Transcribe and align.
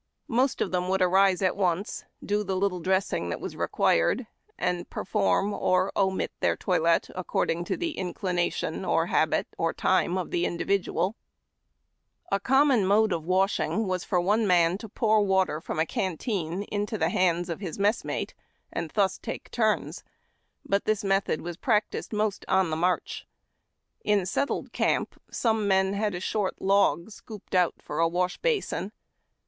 Most 0.33 0.61
of 0.61 0.71
them 0.71 0.89
would 0.89 1.03
arise 1.03 1.43
at 1.43 1.55
once, 1.55 2.05
do 2.25 2.43
the 2.43 2.55
little 2.55 2.79
dressing 2.79 3.29
that 3.29 3.39
was 3.39 3.55
required, 3.55 4.25
and 4.57 4.89
perform 4.89 5.53
or 5.53 5.91
omit 5.95 6.31
their 6.39 6.57
toilet, 6.57 7.09
according 7.13 7.65
to 7.65 7.77
the 7.77 7.95
inclination 7.95 8.83
or 8.83 9.05
habit 9.05 9.45
or 9.59 9.73
time 9.75 10.17
of 10.17 10.31
the 10.31 10.43
individual. 10.43 11.15
166 12.29 12.49
HABD 12.49 12.49
TACK 12.49 12.61
AND 12.63 12.87
COFFEE. 12.87 12.87
A 12.87 12.87
common 12.87 12.87
mode 12.87 13.13
of 13.13 13.27
washing 13.27 13.87
was 13.87 14.03
for 14.03 14.19
one 14.19 14.47
man 14.47 14.79
to 14.79 14.89
pour 14.89 15.21
water 15.21 15.61
from 15.61 15.77
a 15.77 15.85
canteen 15.85 16.63
into 16.71 16.97
the 16.97 17.09
hands 17.09 17.47
of 17.47 17.59
his 17.59 17.77
messmate, 17.77 18.33
and 18.73 18.89
thus 18.95 19.19
take 19.19 19.51
turns; 19.51 20.03
but 20.65 20.85
this 20.85 21.03
method 21.03 21.41
was 21.41 21.57
practised 21.57 22.11
most 22.11 22.43
on 22.47 22.71
the 22.71 22.75
march. 22.75 23.27
In 24.03 24.25
settled 24.25 24.73
camp, 24.73 25.21
some 25.29 25.67
men 25.67 25.93
had 25.93 26.15
a 26.15 26.19
short 26.19 26.59
log 26.59 27.11
scooped 27.11 27.53
out 27.53 27.75
for 27.79 27.99
a 27.99 28.07
wash 28.07 28.39
basin. 28.39 28.93